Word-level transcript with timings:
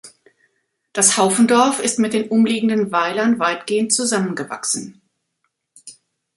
Das 0.93 1.15
Haufendorf 1.19 1.77
ist 1.79 1.99
mit 1.99 2.13
den 2.13 2.27
umliegenden 2.29 2.91
Weilern 2.91 3.37
weitgehend 3.37 3.93
zusammengewachsen. 3.93 4.99